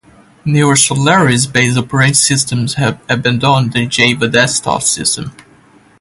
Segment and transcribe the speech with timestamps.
[0.45, 5.31] Newer Solaris based operating systems have abandoned the Java Desktop System.